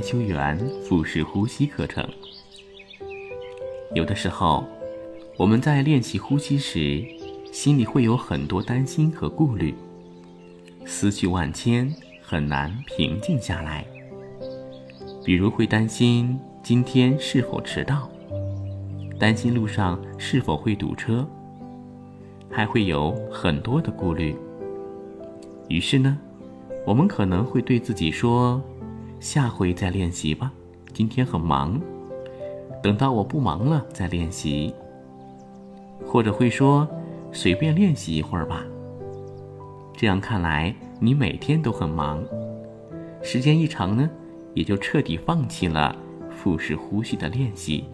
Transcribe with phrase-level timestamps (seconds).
[0.00, 2.02] 艾修园腹式呼吸课程。
[3.92, 4.64] 有的时候，
[5.36, 7.04] 我们在练习呼吸时，
[7.52, 9.74] 心里会有很多担心和顾虑，
[10.86, 13.84] 思绪万千，很难平静下来。
[15.22, 18.08] 比如会担心今天是否迟到，
[19.18, 21.28] 担心路上是否会堵车，
[22.50, 24.34] 还会有很多的顾虑。
[25.68, 26.16] 于是呢，
[26.86, 28.62] 我们可能会对自己说
[29.20, 30.50] ：“下回再练习吧，
[30.94, 31.78] 今天很忙，
[32.82, 34.74] 等到我不忙了再练习。”
[36.04, 36.88] 或者会说
[37.30, 38.64] ：“随便练习一会儿吧。”
[39.94, 42.24] 这样看来，你每天都很忙，
[43.22, 44.08] 时间一长呢，
[44.54, 45.94] 也就彻底放弃了
[46.30, 47.84] 腹式呼吸的练习。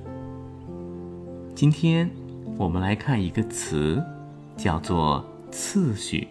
[1.57, 2.09] 今天
[2.57, 4.01] 我们来看一个词，
[4.57, 6.29] 叫做“次序”。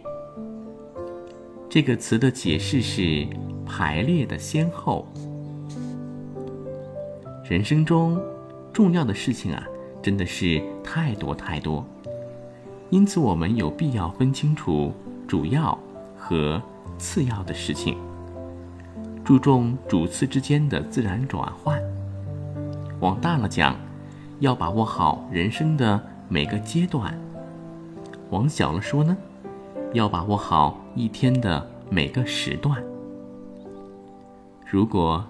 [1.67, 3.27] 这个词的解释是
[3.65, 5.07] 排列的先后。
[7.43, 8.19] 人生中
[8.73, 9.63] 重要的事情啊，
[10.01, 11.85] 真的是太多太多，
[12.89, 14.91] 因此我们有必要分清楚
[15.27, 15.77] 主要
[16.17, 16.61] 和
[16.97, 17.97] 次要的事情，
[19.23, 21.79] 注重主次之间的自然转换。
[22.99, 23.75] 往大了讲，
[24.39, 27.13] 要把握好人生的每个阶段；
[28.31, 29.15] 往小了说呢？
[29.93, 32.83] 要把握好一天的每个时段。
[34.65, 35.23] 如果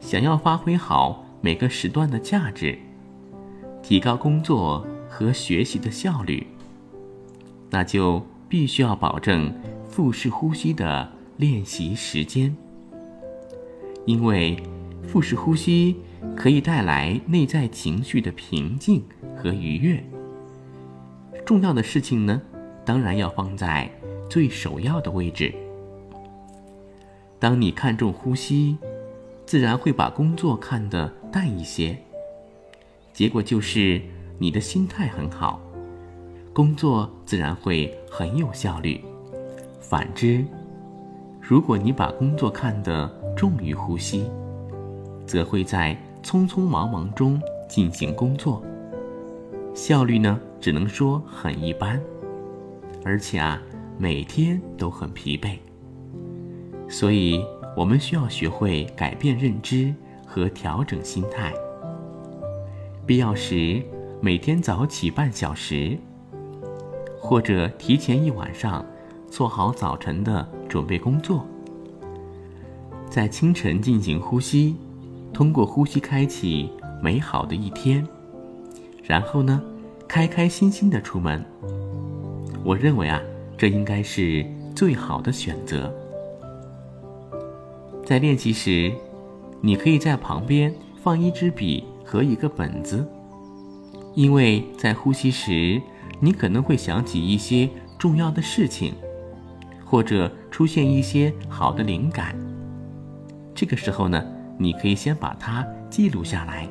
[0.00, 2.78] 想要发挥好每个时段的价值，
[3.82, 6.46] 提高工作和学习的效率，
[7.70, 9.52] 那就必须要保证
[9.84, 12.56] 腹式呼吸的练习时间。
[14.04, 14.56] 因为
[15.06, 15.96] 腹式呼吸
[16.36, 19.02] 可以带来内在情绪的平静
[19.36, 20.02] 和愉悦。
[21.44, 22.40] 重要的事情呢？
[22.84, 23.90] 当然要放在
[24.28, 25.54] 最首要的位置。
[27.42, 28.78] 当你看重呼吸，
[29.44, 31.98] 自然会把工作看得淡一些。
[33.12, 34.00] 结果就是
[34.38, 35.60] 你的心态很好，
[36.52, 39.00] 工作自然会很有效率。
[39.80, 40.44] 反之，
[41.40, 44.30] 如果你把工作看得重于呼吸，
[45.26, 48.62] 则会在匆匆忙忙中进行工作，
[49.74, 52.00] 效率呢，只能说很一般。
[53.04, 53.60] 而且啊，
[53.98, 55.58] 每天都很疲惫。
[56.92, 57.42] 所以，
[57.74, 59.92] 我们需要学会改变认知
[60.26, 61.50] 和调整心态。
[63.06, 63.82] 必要时，
[64.20, 65.96] 每天早起半小时，
[67.18, 68.84] 或者提前一晚上
[69.30, 71.46] 做好早晨的准备工作，
[73.08, 74.76] 在清晨进行呼吸，
[75.32, 76.70] 通过呼吸开启
[77.02, 78.06] 美好的一天。
[79.02, 79.62] 然后呢，
[80.06, 81.42] 开开心心的出门。
[82.62, 83.18] 我认为啊，
[83.56, 84.44] 这应该是
[84.76, 85.90] 最好的选择。
[88.04, 88.92] 在练习时，
[89.60, 93.06] 你可以在旁边放一支笔和一个本子，
[94.14, 95.80] 因为在呼吸时，
[96.20, 97.68] 你可能会想起一些
[97.98, 98.94] 重要的事情，
[99.84, 102.36] 或者出现一些好的灵感。
[103.54, 104.24] 这个时候呢，
[104.58, 106.68] 你可以先把它记录下来，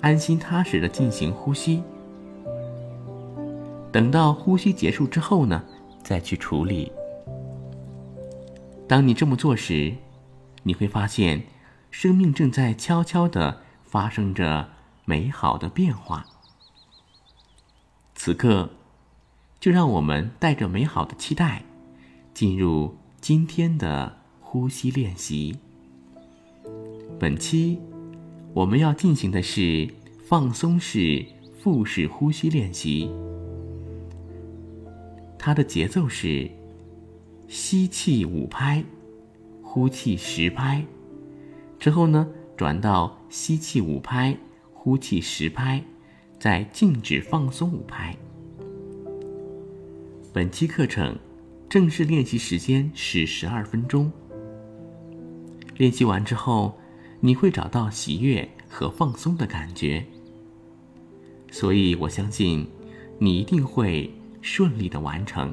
[0.00, 1.82] 安心踏实的进行呼吸。
[3.90, 5.62] 等到呼吸结束之后呢，
[6.02, 6.92] 再去处理。
[8.88, 9.94] 当你这么做时，
[10.62, 11.42] 你会发现，
[11.90, 14.68] 生命正在悄悄的发生着
[15.04, 16.26] 美好的变化。
[18.14, 18.70] 此刻，
[19.58, 21.62] 就让我们带着美好的期待，
[22.32, 25.58] 进入今天的呼吸练习。
[27.18, 27.78] 本期
[28.52, 29.88] 我们要进行的是
[30.28, 31.24] 放松式
[31.60, 33.10] 腹式呼吸练习。
[35.38, 36.50] 它的节奏是：
[37.48, 38.84] 吸气五拍，
[39.62, 40.84] 呼气十拍，
[41.78, 42.26] 之后呢
[42.56, 44.36] 转到吸气五拍，
[44.72, 45.82] 呼气十拍，
[46.38, 48.16] 再静止放松五拍。
[50.32, 51.16] 本期课程
[51.68, 54.10] 正式练习时间是十二分钟。
[55.76, 56.78] 练习完之后，
[57.20, 60.04] 你会找到喜悦和放松的感觉，
[61.50, 62.66] 所以我相信
[63.18, 64.10] 你一定会。
[64.42, 65.52] 顺利的完成。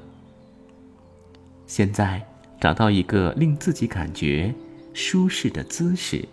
[1.66, 2.26] 现在
[2.60, 4.54] 找到一个令自己感觉
[4.94, 6.28] 舒适的姿势，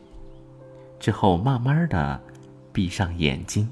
[0.98, 2.20] 之后慢慢的
[2.72, 3.70] 闭上眼睛，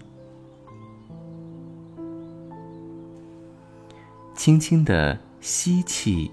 [4.35, 6.31] 轻轻的吸气，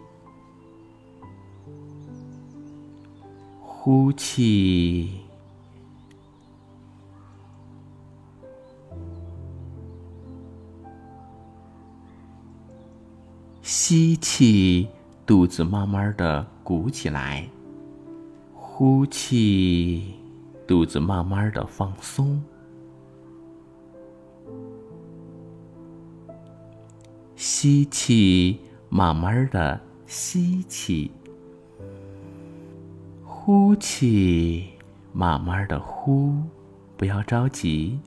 [3.62, 5.22] 呼气。
[13.62, 14.88] 吸气，
[15.26, 17.50] 肚子慢慢的鼓起来；
[18.54, 20.14] 呼气，
[20.68, 22.40] 肚子慢慢的放松。
[27.36, 31.10] 吸气，慢慢的吸气。
[33.24, 34.70] 呼气，
[35.12, 36.36] 慢慢的呼，
[36.96, 38.00] 不要着急。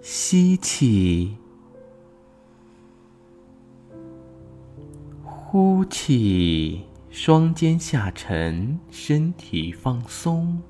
[0.00, 1.36] 吸气。
[5.52, 10.62] 呼气，双肩下沉，身体放松。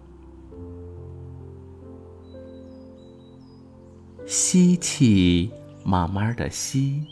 [4.25, 5.50] 吸气，
[5.85, 7.05] 慢慢的吸。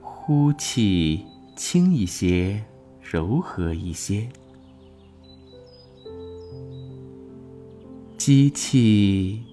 [0.00, 1.24] 呼气，
[1.54, 2.64] 轻一些，
[3.00, 4.28] 柔和一些。
[8.18, 9.44] 吸气，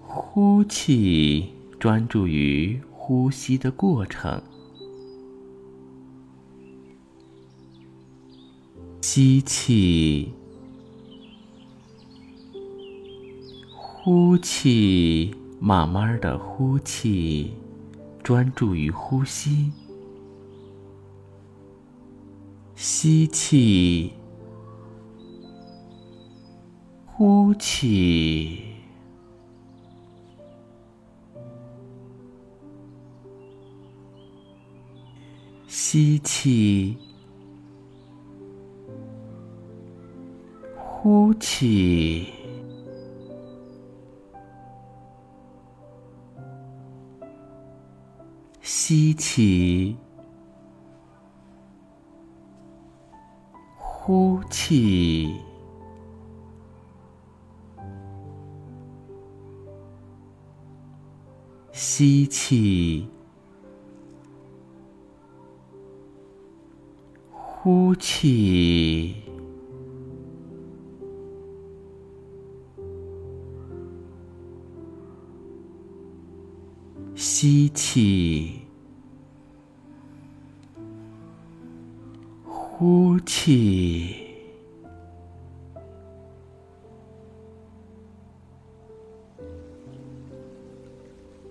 [0.00, 1.51] 呼气。
[1.82, 4.40] 专注于呼吸的过程，
[9.00, 10.32] 吸气，
[13.74, 17.52] 呼气，慢慢的呼气，
[18.22, 19.72] 专注于呼吸，
[22.76, 24.12] 吸气，
[27.04, 28.71] 呼气。
[35.92, 36.96] 吸气，
[40.74, 42.32] 呼气，
[48.62, 49.94] 吸气，
[53.76, 55.36] 呼气，
[61.70, 63.06] 吸气。
[67.64, 69.14] 呼气，
[77.14, 78.62] 吸气，
[82.44, 84.16] 呼气，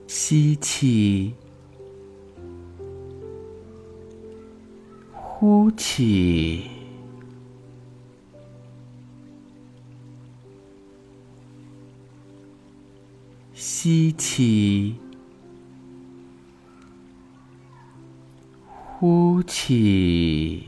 [0.07, 1.33] 吸气。
[5.71, 6.69] 呼气，
[13.53, 14.97] 吸气，
[18.73, 20.67] 呼气。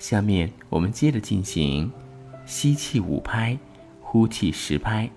[0.00, 1.92] 下面我们接着进行
[2.44, 3.56] 吸气五拍，
[4.00, 5.08] 呼气十拍。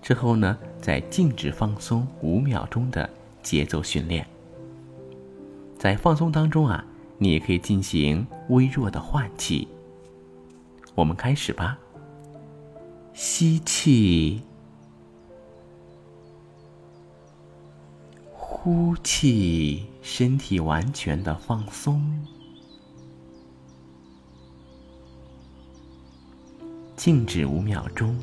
[0.00, 3.08] 之后呢，再静止放松五秒钟的
[3.42, 4.26] 节奏训练。
[5.78, 6.84] 在放松当中啊，
[7.18, 9.68] 你也可以进行微弱的换气。
[10.94, 11.78] 我们开始吧。
[13.12, 14.42] 吸气，
[18.32, 22.00] 呼气，身体完全的放松，
[26.96, 28.16] 静止五秒钟。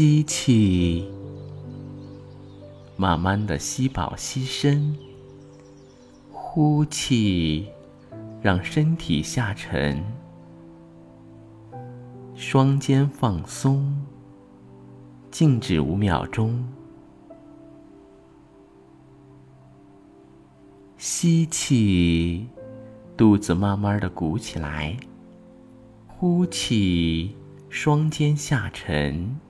[0.00, 1.10] 吸气，
[2.96, 4.96] 慢慢的吸饱吸深。
[6.30, 7.66] 呼气，
[8.40, 10.00] 让身体下沉，
[12.36, 13.92] 双肩放松，
[15.32, 16.64] 静止五秒钟。
[20.96, 22.46] 吸气，
[23.16, 24.96] 肚子慢慢的鼓起来。
[26.06, 27.34] 呼气，
[27.68, 29.40] 双肩下沉。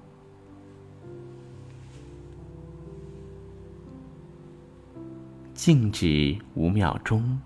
[5.69, 7.43] 静止五秒钟，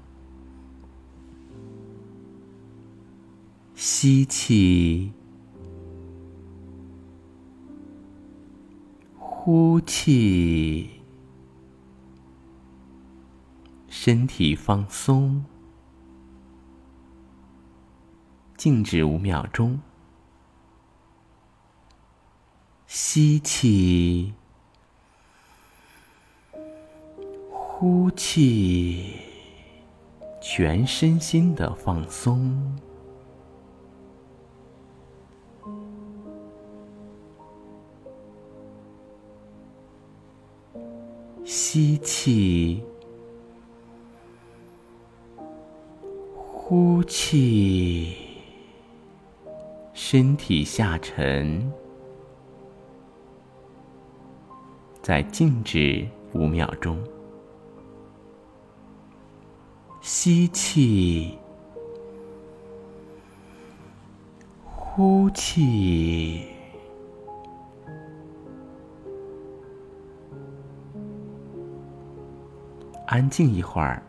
[3.74, 5.10] 吸气，
[9.18, 10.88] 呼气，
[13.88, 15.44] 身体放松，
[18.56, 19.80] 静止五秒钟，
[22.86, 24.32] 吸气。
[27.82, 29.06] 呼气，
[30.40, 32.54] 全身心的放松。
[41.44, 42.84] 吸气，
[46.36, 48.14] 呼气，
[49.92, 51.68] 身体下沉，
[55.02, 56.96] 再静止五秒钟。
[60.04, 61.38] 吸气，
[64.64, 66.48] 呼气，
[73.06, 74.02] 安静一会儿。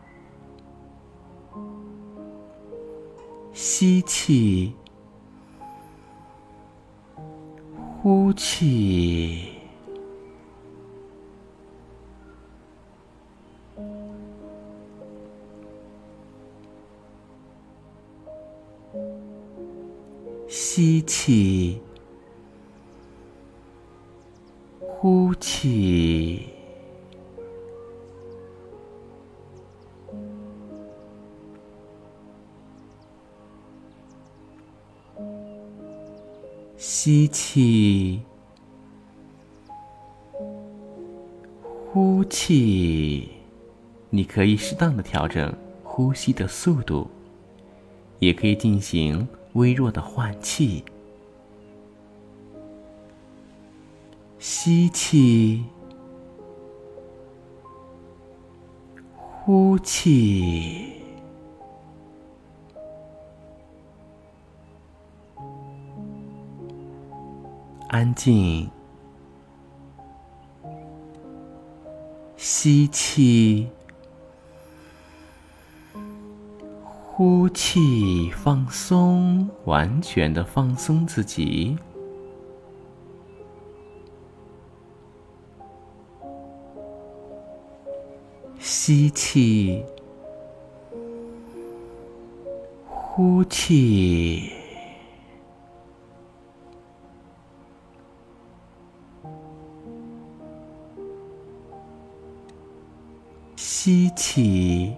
[3.52, 4.74] 吸气，
[8.02, 9.53] 呼气。
[20.76, 21.78] 吸气，
[24.80, 26.48] 呼气，
[36.76, 38.20] 吸气，
[41.92, 43.28] 呼气。
[44.10, 45.54] 你可以适当的调整
[45.84, 47.08] 呼吸的速度，
[48.18, 49.24] 也可以进行。
[49.54, 50.84] 微弱的换气，
[54.38, 55.64] 吸气，
[59.16, 61.00] 呼气，
[67.88, 68.68] 安静，
[72.36, 73.68] 吸气。
[77.16, 81.78] 呼气，放松，完全的放松自己。
[88.58, 89.84] 吸气，
[92.88, 94.50] 呼气，
[103.54, 104.96] 吸气。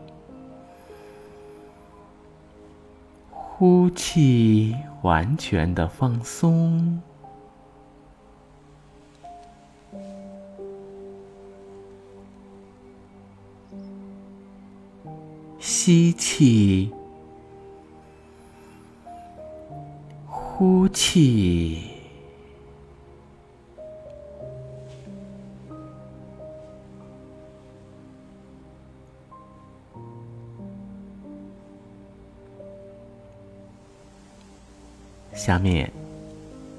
[3.58, 7.00] 呼气，完全的放松。
[15.58, 16.92] 吸气，
[20.26, 21.95] 呼气。
[35.36, 35.92] 下面，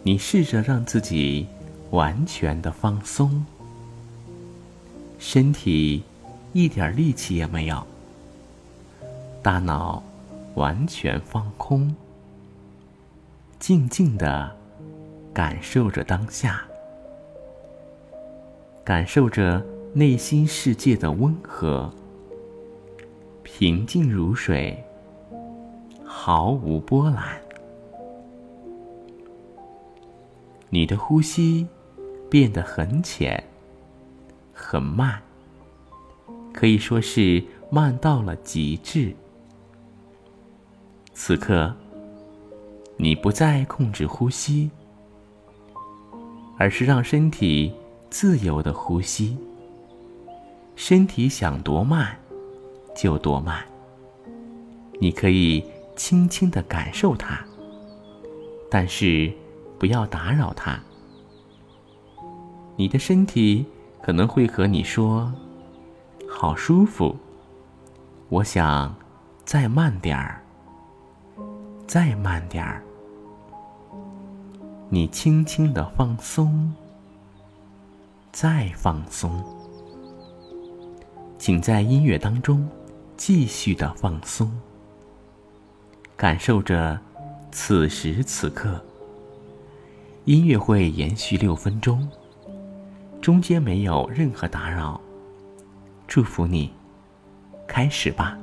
[0.01, 1.47] 你试着让自己
[1.91, 3.45] 完全的放松，
[5.19, 6.03] 身体
[6.53, 7.85] 一点力气也没有，
[9.43, 10.01] 大脑
[10.55, 11.95] 完全放空，
[13.59, 14.51] 静静的
[15.31, 16.65] 感受着当下，
[18.83, 21.93] 感受着内心世界的温和、
[23.43, 24.83] 平静如水，
[26.03, 27.46] 毫无波澜。
[30.69, 31.65] 你的呼吸
[32.29, 33.41] 变得很浅、
[34.53, 35.21] 很慢，
[36.53, 39.15] 可以说是慢到了极致。
[41.13, 41.73] 此刻，
[42.97, 44.69] 你不再控制呼吸，
[46.57, 47.73] 而是让身体
[48.09, 49.37] 自由的呼吸。
[50.75, 52.19] 身体想多慢
[52.93, 53.63] 就多慢，
[54.99, 55.63] 你可以
[55.95, 57.39] 轻轻的感受它，
[58.69, 59.31] 但是。
[59.79, 60.79] 不要打扰他。
[62.75, 63.65] 你的身体
[64.01, 65.31] 可能会和你说
[66.29, 67.15] ：“好舒服。”
[68.29, 68.93] 我想
[69.45, 70.43] 再慢点儿，
[71.87, 72.83] 再慢点儿。
[74.89, 76.73] 你轻轻的放松，
[78.31, 79.43] 再放松。
[81.37, 82.67] 请在音乐当中
[83.15, 84.51] 继续的放松，
[86.15, 86.99] 感受着
[87.51, 88.83] 此时此刻。
[90.27, 92.05] 音乐会延续六分钟，
[93.21, 94.99] 中间没有任何打扰。
[96.05, 96.69] 祝福你，
[97.65, 98.37] 开始吧。